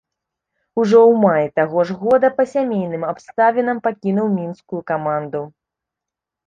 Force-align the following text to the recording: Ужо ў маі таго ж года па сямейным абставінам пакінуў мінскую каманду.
Ужо 0.83 0.97
ў 1.09 1.13
маі 1.25 1.45
таго 1.59 1.85
ж 1.89 1.97
года 2.03 2.27
па 2.39 2.43
сямейным 2.55 3.03
абставінам 3.13 3.77
пакінуў 3.91 4.27
мінскую 4.41 4.81
каманду. 4.93 5.41